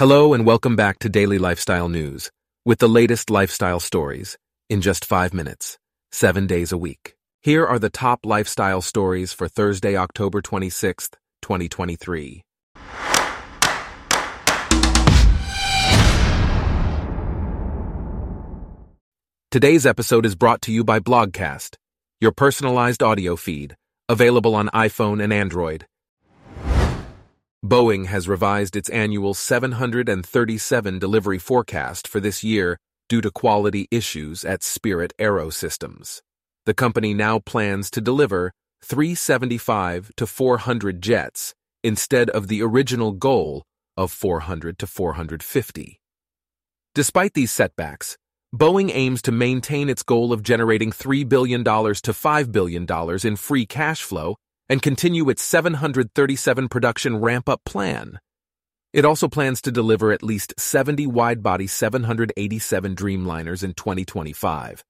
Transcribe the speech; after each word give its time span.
Hello 0.00 0.32
and 0.32 0.46
welcome 0.46 0.76
back 0.76 0.98
to 1.00 1.10
Daily 1.10 1.36
Lifestyle 1.36 1.90
News 1.90 2.30
with 2.64 2.78
the 2.78 2.88
latest 2.88 3.28
lifestyle 3.28 3.80
stories 3.80 4.38
in 4.70 4.80
just 4.80 5.04
five 5.04 5.34
minutes, 5.34 5.76
seven 6.10 6.46
days 6.46 6.72
a 6.72 6.78
week. 6.78 7.12
Here 7.42 7.66
are 7.66 7.78
the 7.78 7.90
top 7.90 8.20
lifestyle 8.24 8.80
stories 8.80 9.34
for 9.34 9.46
Thursday, 9.46 9.98
October 9.98 10.40
26th, 10.40 11.16
2023. 11.42 12.40
Today's 19.50 19.84
episode 19.84 20.24
is 20.24 20.34
brought 20.34 20.62
to 20.62 20.72
you 20.72 20.82
by 20.82 20.98
Blogcast, 20.98 21.76
your 22.22 22.32
personalized 22.32 23.02
audio 23.02 23.36
feed, 23.36 23.76
available 24.08 24.54
on 24.54 24.68
iPhone 24.68 25.22
and 25.22 25.30
Android. 25.30 25.84
Boeing 27.64 28.06
has 28.06 28.26
revised 28.26 28.74
its 28.74 28.88
annual 28.88 29.34
737 29.34 30.98
delivery 30.98 31.38
forecast 31.38 32.08
for 32.08 32.18
this 32.18 32.42
year 32.42 32.78
due 33.06 33.20
to 33.20 33.30
quality 33.30 33.86
issues 33.90 34.46
at 34.46 34.62
Spirit 34.62 35.12
AeroSystems. 35.18 36.22
The 36.64 36.72
company 36.72 37.12
now 37.12 37.38
plans 37.38 37.90
to 37.90 38.00
deliver 38.00 38.52
375 38.82 40.10
to 40.16 40.26
400 40.26 41.02
jets 41.02 41.54
instead 41.84 42.30
of 42.30 42.48
the 42.48 42.62
original 42.62 43.12
goal 43.12 43.64
of 43.94 44.10
400 44.10 44.78
to 44.78 44.86
450. 44.86 46.00
Despite 46.94 47.34
these 47.34 47.50
setbacks, 47.50 48.16
Boeing 48.54 48.90
aims 48.92 49.20
to 49.22 49.32
maintain 49.32 49.90
its 49.90 50.02
goal 50.02 50.32
of 50.32 50.42
generating 50.42 50.92
$3 50.92 51.28
billion 51.28 51.62
to 51.62 51.70
$5 51.70 52.52
billion 52.52 52.86
in 53.22 53.36
free 53.36 53.66
cash 53.66 54.02
flow 54.02 54.36
and 54.70 54.80
continue 54.80 55.28
its 55.28 55.42
737 55.42 56.68
production 56.68 57.16
ramp-up 57.20 57.60
plan. 57.66 58.20
It 58.92 59.04
also 59.04 59.28
plans 59.28 59.60
to 59.62 59.72
deliver 59.72 60.12
at 60.12 60.22
least 60.22 60.54
70 60.58 61.08
wide-body 61.08 61.66
787 61.66 62.94
Dreamliners 62.94 63.64
in 63.64 63.74
2025. 63.74 64.84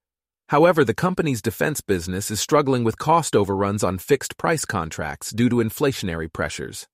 However, 0.50 0.84
the 0.84 0.94
company's 0.94 1.40
defense 1.40 1.80
business 1.80 2.30
is 2.30 2.40
struggling 2.40 2.84
with 2.84 2.98
cost 2.98 3.34
overruns 3.34 3.82
on 3.82 3.98
fixed-price 3.98 4.66
contracts 4.66 5.30
due 5.30 5.48
to 5.48 5.56
inflationary 5.56 6.30
pressures. 6.30 6.86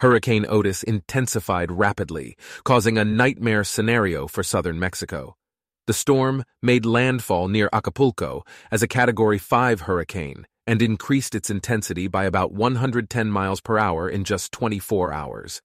Hurricane 0.00 0.46
Otis 0.48 0.82
intensified 0.82 1.70
rapidly, 1.70 2.36
causing 2.64 2.96
a 2.96 3.04
nightmare 3.04 3.64
scenario 3.64 4.26
for 4.26 4.42
southern 4.42 4.78
Mexico. 4.78 5.36
The 5.86 5.92
storm 5.92 6.44
made 6.62 6.86
landfall 6.86 7.48
near 7.48 7.68
Acapulco 7.72 8.44
as 8.70 8.82
a 8.82 8.88
Category 8.88 9.38
5 9.38 9.82
hurricane 9.82 10.46
and 10.66 10.82
increased 10.82 11.34
its 11.34 11.50
intensity 11.50 12.08
by 12.08 12.24
about 12.24 12.52
110 12.52 13.30
miles 13.30 13.60
per 13.60 13.78
hour 13.78 14.08
in 14.08 14.24
just 14.24 14.52
24 14.52 15.12
hours. 15.12 15.62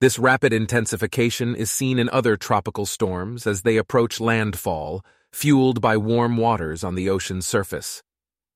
This 0.00 0.18
rapid 0.18 0.52
intensification 0.52 1.54
is 1.54 1.70
seen 1.70 1.98
in 1.98 2.10
other 2.10 2.36
tropical 2.36 2.84
storms 2.84 3.46
as 3.46 3.62
they 3.62 3.78
approach 3.78 4.20
landfall, 4.20 5.02
fueled 5.32 5.80
by 5.80 5.96
warm 5.96 6.36
waters 6.36 6.84
on 6.84 6.94
the 6.94 7.08
ocean's 7.08 7.46
surface. 7.46 8.02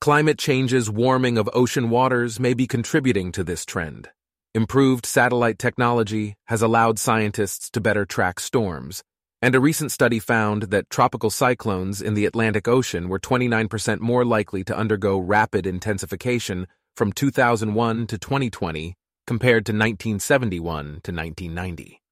Climate 0.00 0.38
change's 0.38 0.90
warming 0.90 1.38
of 1.38 1.48
ocean 1.52 1.90
waters 1.90 2.38
may 2.38 2.54
be 2.54 2.66
contributing 2.66 3.32
to 3.32 3.44
this 3.44 3.64
trend. 3.64 4.08
Improved 4.54 5.06
satellite 5.06 5.58
technology 5.58 6.34
has 6.46 6.60
allowed 6.60 6.98
scientists 6.98 7.70
to 7.70 7.80
better 7.80 8.04
track 8.04 8.40
storms, 8.40 9.02
and 9.42 9.54
a 9.54 9.60
recent 9.60 9.90
study 9.90 10.18
found 10.18 10.64
that 10.64 10.90
tropical 10.90 11.30
cyclones 11.30 12.02
in 12.02 12.14
the 12.14 12.26
Atlantic 12.26 12.68
Ocean 12.68 13.08
were 13.08 13.18
29% 13.18 14.00
more 14.00 14.24
likely 14.24 14.62
to 14.64 14.76
undergo 14.76 15.18
rapid 15.18 15.66
intensification 15.66 16.66
from 16.94 17.12
2001 17.12 18.06
to 18.06 18.18
2020 18.18 18.94
compared 19.26 19.64
to 19.64 19.72
1971 19.72 20.84
to 21.02 21.12
1990. 21.12 22.02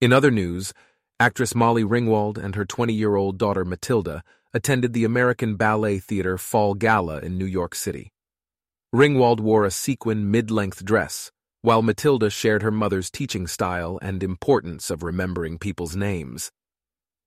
In 0.00 0.12
other 0.12 0.32
news, 0.32 0.72
actress 1.20 1.54
Molly 1.54 1.84
Ringwald 1.84 2.36
and 2.36 2.56
her 2.56 2.64
20 2.64 2.92
year 2.92 3.14
old 3.14 3.38
daughter 3.38 3.64
Matilda 3.64 4.24
attended 4.52 4.92
the 4.92 5.04
American 5.04 5.54
Ballet 5.54 6.00
Theater 6.00 6.36
Fall 6.38 6.74
Gala 6.74 7.20
in 7.20 7.38
New 7.38 7.46
York 7.46 7.76
City. 7.76 8.10
Ringwald 8.92 9.38
wore 9.38 9.64
a 9.64 9.70
sequin 9.70 10.28
mid 10.30 10.50
length 10.50 10.84
dress 10.84 11.30
while 11.62 11.80
Matilda 11.80 12.28
shared 12.28 12.62
her 12.62 12.72
mother's 12.72 13.10
teaching 13.10 13.46
style 13.46 13.98
and 14.02 14.22
importance 14.22 14.90
of 14.90 15.04
remembering 15.04 15.58
people's 15.58 15.94
names. 15.94 16.50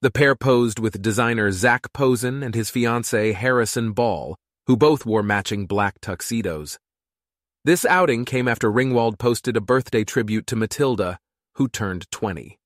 The 0.02 0.12
pair 0.12 0.36
posed 0.36 0.78
with 0.78 1.02
designer 1.02 1.52
Zac 1.52 1.94
Posen 1.94 2.44
and 2.44 2.54
his 2.54 2.70
fiancée 2.70 3.34
Harrison 3.34 3.94
Ball, 3.94 4.36
who 4.68 4.76
both 4.76 5.06
wore 5.06 5.24
matching 5.24 5.66
black 5.66 6.02
tuxedos. 6.02 6.78
This 7.64 7.86
outing 7.86 8.26
came 8.26 8.48
after 8.48 8.70
Ringwald 8.70 9.18
posted 9.18 9.56
a 9.56 9.62
birthday 9.62 10.04
tribute 10.04 10.46
to 10.48 10.56
Matilda, 10.56 11.18
who 11.56 11.70
turned 11.70 12.12
20. 12.12 12.60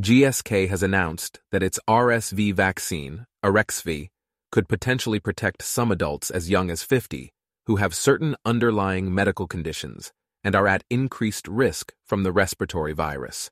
GSK 0.00 0.68
has 0.68 0.82
announced 0.82 1.40
that 1.50 1.64
its 1.64 1.80
RSV 1.88 2.54
vaccine, 2.54 3.26
Arexvy, 3.44 4.10
could 4.52 4.68
potentially 4.68 5.18
protect 5.18 5.62
some 5.62 5.90
adults 5.90 6.30
as 6.30 6.48
young 6.48 6.70
as 6.70 6.84
50 6.84 7.32
who 7.68 7.76
have 7.76 7.94
certain 7.94 8.34
underlying 8.46 9.14
medical 9.14 9.46
conditions 9.46 10.10
and 10.42 10.56
are 10.56 10.66
at 10.66 10.82
increased 10.88 11.46
risk 11.46 11.92
from 12.02 12.22
the 12.22 12.32
respiratory 12.32 12.94
virus. 12.94 13.50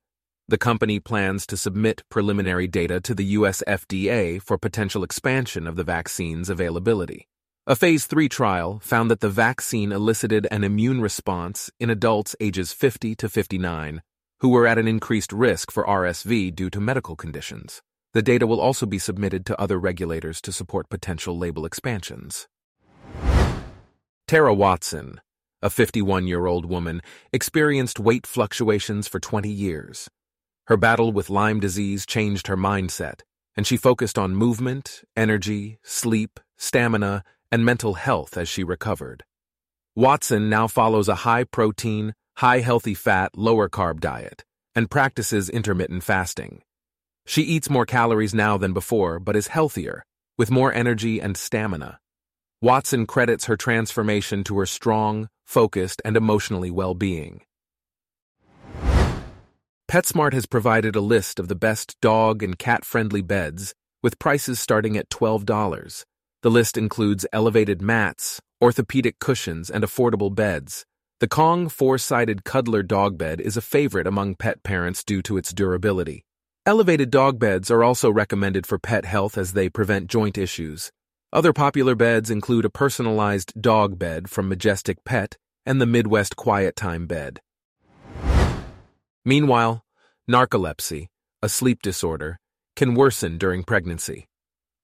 The 0.49 0.57
company 0.57 0.99
plans 0.99 1.47
to 1.49 1.57
submit 1.57 2.03
preliminary 2.09 2.67
data 2.67 2.99
to 3.03 3.15
the 3.15 3.27
US 3.37 3.63
FDA 3.69 4.41
for 4.41 4.57
potential 4.57 5.05
expansion 5.05 5.67
of 5.67 5.77
the 5.77 5.85
vaccine's 5.85 6.49
availability. 6.49 7.29
A 7.67 7.77
phase 7.77 8.07
3 8.07 8.27
trial 8.31 8.79
found 8.79 9.11
that 9.11 9.21
the 9.21 9.29
vaccine 9.29 9.93
elicited 9.93 10.49
an 10.51 10.65
immune 10.65 11.03
response 11.03 11.71
in 11.79 11.91
adults 11.91 12.35
ages 12.41 12.73
50 12.73 13.15
to 13.17 13.29
59 13.29 14.01
who 14.41 14.49
were 14.49 14.67
at 14.67 14.79
an 14.79 14.89
increased 14.89 15.33
risk 15.33 15.71
for 15.71 15.85
RSV 15.85 16.55
due 16.55 16.71
to 16.71 16.81
medical 16.81 17.17
conditions. 17.17 17.83
The 18.15 18.23
data 18.23 18.47
will 18.47 18.61
also 18.63 18.87
be 18.87 18.99
submitted 18.99 19.45
to 19.45 19.61
other 19.61 19.79
regulators 19.79 20.41
to 20.41 20.53
support 20.53 20.89
potential 20.89 21.37
label 21.37 21.67
expansions. 21.67 22.49
Tara 24.27 24.53
Watson, 24.53 25.21
a 25.63 25.71
51 25.71 26.27
year 26.27 26.47
old 26.47 26.67
woman, 26.67 27.01
experienced 27.33 28.01
weight 28.01 28.27
fluctuations 28.27 29.07
for 29.07 29.21
20 29.21 29.49
years. 29.49 30.09
Her 30.67 30.77
battle 30.77 31.13
with 31.13 31.31
Lyme 31.31 31.61
disease 31.61 32.05
changed 32.05 32.49
her 32.49 32.57
mindset, 32.57 33.21
and 33.57 33.67
she 33.67 33.77
focused 33.77 34.19
on 34.19 34.35
movement, 34.35 35.03
energy, 35.17 35.79
sleep, 35.83 36.41
stamina, 36.57 37.23
and 37.53 37.65
mental 37.65 37.95
health 37.95 38.37
as 38.37 38.49
she 38.49 38.65
recovered. 38.65 39.25
Watson 39.95 40.51
now 40.51 40.67
follows 40.67 41.09
a 41.09 41.23
high 41.27 41.45
protein, 41.45 42.15
high 42.39 42.61
healthy 42.61 42.95
fat, 42.95 43.31
lower 43.37 43.69
carb 43.69 44.01
diet 44.01 44.45
and 44.77 44.91
practices 44.91 45.49
intermittent 45.49 46.05
fasting. 46.05 46.61
She 47.25 47.43
eats 47.43 47.71
more 47.71 47.87
calories 47.87 48.35
now 48.35 48.59
than 48.59 48.75
before, 48.75 49.19
but 49.19 49.35
is 49.35 49.49
healthier, 49.49 50.05
with 50.37 50.51
more 50.51 50.73
energy 50.73 51.19
and 51.19 51.35
stamina. 51.35 51.99
Watson 52.63 53.07
credits 53.07 53.45
her 53.45 53.57
transformation 53.57 54.43
to 54.45 54.59
her 54.59 54.67
strong, 54.67 55.29
focused, 55.45 56.01
and 56.05 56.17
emotionally 56.17 56.71
well 56.71 56.95
being. 56.95 57.43
PetSmart 59.89 60.33
has 60.33 60.47
provided 60.47 60.97
a 60.97 61.01
list 61.01 61.39
of 61.39 61.49
the 61.49 61.55
best 61.55 61.97
dog 62.01 62.43
and 62.43 62.59
cat 62.59 62.85
friendly 62.85 63.23
beds, 63.23 63.75
with 64.03 64.19
prices 64.19 64.59
starting 64.59 64.97
at 64.97 65.11
$12. 65.11 66.05
The 66.43 66.51
list 66.51 66.79
includes 66.79 67.27
elevated 67.33 67.83
mats, 67.83 68.41
orthopedic 68.63 69.19
cushions, 69.19 69.71
and 69.71 69.85
affordable 69.85 70.35
beds. 70.35 70.85
The 71.21 71.29
Kong 71.29 71.69
four 71.69 71.99
sided 71.99 72.45
cuddler 72.45 72.83
dog 72.83 73.17
bed 73.17 73.41
is 73.41 73.57
a 73.57 73.63
favorite 73.63 74.07
among 74.07 74.35
pet 74.35 74.63
parents 74.63 75.05
due 75.05 75.23
to 75.23 75.37
its 75.37 75.53
durability. 75.53 76.25
Elevated 76.67 77.11
dog 77.11 77.39
beds 77.39 77.71
are 77.71 77.85
also 77.85 78.11
recommended 78.11 78.67
for 78.67 78.79
pet 78.79 79.05
health 79.05 79.39
as 79.39 79.53
they 79.53 79.69
prevent 79.69 80.09
joint 80.09 80.37
issues. 80.37 80.91
Other 81.33 81.53
popular 81.53 81.97
beds 81.97 82.31
include 82.31 82.65
a 82.65 82.71
personalized 82.71 83.61
dog 83.61 83.99
bed 83.99 84.31
from 84.31 84.49
Majestic 84.49 85.05
Pet 85.05 85.37
and 85.65 85.81
the 85.81 85.87
Midwest 85.87 86.37
Quiet 86.37 86.77
Time 86.77 87.07
bed. 87.07 87.41
Meanwhile, 89.25 89.85
narcolepsy, 90.31 91.09
a 91.43 91.49
sleep 91.49 91.83
disorder, 91.83 92.39
can 92.77 92.95
worsen 92.95 93.39
during 93.39 93.65
pregnancy. 93.65 94.29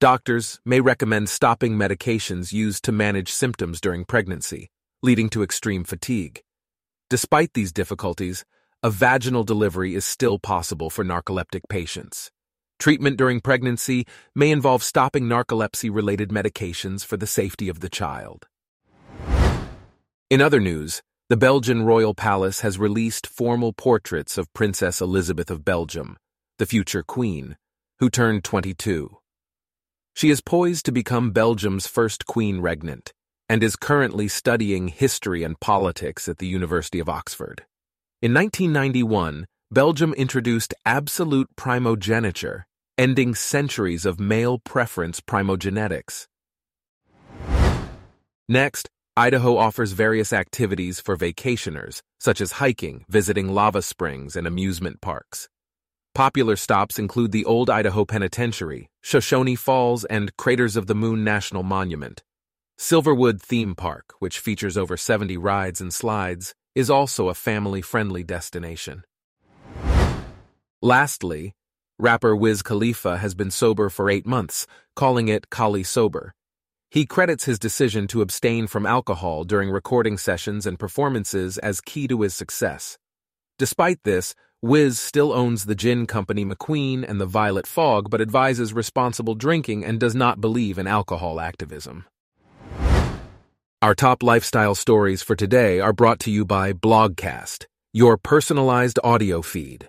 Doctors 0.00 0.58
may 0.64 0.80
recommend 0.80 1.28
stopping 1.28 1.74
medications 1.74 2.52
used 2.52 2.82
to 2.84 2.92
manage 2.92 3.30
symptoms 3.30 3.80
during 3.80 4.04
pregnancy, 4.04 4.68
leading 5.00 5.28
to 5.28 5.44
extreme 5.44 5.84
fatigue. 5.84 6.42
Despite 7.08 7.52
these 7.54 7.72
difficulties, 7.72 8.44
a 8.82 8.90
vaginal 8.90 9.44
delivery 9.44 9.94
is 9.94 10.04
still 10.04 10.40
possible 10.40 10.90
for 10.90 11.04
narcoleptic 11.04 11.60
patients. 11.68 12.32
Treatment 12.82 13.16
during 13.16 13.40
pregnancy 13.40 14.06
may 14.34 14.50
involve 14.50 14.82
stopping 14.82 15.26
narcolepsy-related 15.28 16.30
medications 16.30 17.06
for 17.06 17.16
the 17.16 17.28
safety 17.28 17.68
of 17.68 17.78
the 17.78 17.88
child. 17.88 18.48
In 20.28 20.40
other 20.40 20.58
news, 20.58 21.00
the 21.28 21.36
Belgian 21.36 21.84
royal 21.84 22.12
palace 22.12 22.62
has 22.62 22.80
released 22.80 23.24
formal 23.24 23.72
portraits 23.72 24.36
of 24.36 24.52
Princess 24.52 25.00
Elisabeth 25.00 25.48
of 25.48 25.64
Belgium, 25.64 26.16
the 26.58 26.66
future 26.66 27.04
queen, 27.04 27.56
who 28.00 28.10
turned 28.10 28.42
22. 28.42 29.16
She 30.16 30.30
is 30.30 30.40
poised 30.40 30.84
to 30.86 30.90
become 30.90 31.30
Belgium's 31.30 31.86
first 31.86 32.26
queen 32.26 32.60
regnant 32.60 33.12
and 33.48 33.62
is 33.62 33.76
currently 33.76 34.26
studying 34.26 34.88
history 34.88 35.44
and 35.44 35.60
politics 35.60 36.26
at 36.26 36.38
the 36.38 36.48
University 36.48 36.98
of 36.98 37.08
Oxford. 37.08 37.64
In 38.20 38.34
1991, 38.34 39.46
Belgium 39.70 40.12
introduced 40.14 40.74
absolute 40.84 41.48
primogeniture, 41.54 42.66
ending 42.98 43.34
centuries 43.34 44.04
of 44.04 44.20
male 44.20 44.58
preference 44.58 45.20
primogeniture. 45.20 46.26
Next, 48.48 48.88
Idaho 49.16 49.56
offers 49.56 49.92
various 49.92 50.32
activities 50.32 51.00
for 51.00 51.16
vacationers, 51.16 52.00
such 52.18 52.40
as 52.40 52.52
hiking, 52.52 53.04
visiting 53.08 53.48
lava 53.54 53.82
springs, 53.82 54.36
and 54.36 54.46
amusement 54.46 55.00
parks. 55.00 55.48
Popular 56.14 56.56
stops 56.56 56.98
include 56.98 57.32
the 57.32 57.44
Old 57.44 57.70
Idaho 57.70 58.04
Penitentiary, 58.04 58.90
Shoshone 59.02 59.56
Falls, 59.56 60.04
and 60.04 60.36
Craters 60.36 60.76
of 60.76 60.86
the 60.86 60.94
Moon 60.94 61.24
National 61.24 61.62
Monument. 61.62 62.22
Silverwood 62.78 63.40
Theme 63.40 63.74
Park, 63.74 64.14
which 64.18 64.38
features 64.38 64.76
over 64.76 64.96
70 64.96 65.36
rides 65.36 65.80
and 65.80 65.92
slides, 65.92 66.54
is 66.74 66.90
also 66.90 67.28
a 67.28 67.34
family-friendly 67.34 68.24
destination. 68.24 69.04
Lastly, 70.82 71.54
rapper 71.98 72.34
Wiz 72.34 72.62
Khalifa 72.62 73.18
has 73.18 73.34
been 73.34 73.50
sober 73.50 73.88
for 73.88 74.10
eight 74.10 74.26
months, 74.26 74.66
calling 74.96 75.28
it 75.28 75.50
Kali 75.50 75.82
Sober. 75.82 76.34
He 76.90 77.06
credits 77.06 77.44
his 77.44 77.58
decision 77.58 78.06
to 78.08 78.20
abstain 78.20 78.66
from 78.66 78.84
alcohol 78.84 79.44
during 79.44 79.70
recording 79.70 80.18
sessions 80.18 80.66
and 80.66 80.78
performances 80.78 81.58
as 81.58 81.80
key 81.80 82.06
to 82.08 82.20
his 82.20 82.34
success. 82.34 82.98
Despite 83.58 84.02
this, 84.04 84.34
Wiz 84.60 84.98
still 84.98 85.32
owns 85.32 85.64
the 85.64 85.74
gin 85.74 86.06
company 86.06 86.44
McQueen 86.44 87.08
and 87.08 87.20
the 87.20 87.26
Violet 87.26 87.66
Fog 87.66 88.10
but 88.10 88.20
advises 88.20 88.72
responsible 88.72 89.34
drinking 89.34 89.84
and 89.84 89.98
does 89.98 90.14
not 90.14 90.40
believe 90.40 90.78
in 90.78 90.86
alcohol 90.86 91.40
activism. 91.40 92.04
Our 93.82 93.94
top 93.94 94.22
lifestyle 94.22 94.76
stories 94.76 95.22
for 95.22 95.34
today 95.34 95.80
are 95.80 95.92
brought 95.92 96.20
to 96.20 96.30
you 96.30 96.44
by 96.44 96.72
Blogcast, 96.72 97.66
your 97.92 98.16
personalized 98.16 99.00
audio 99.02 99.42
feed. 99.42 99.88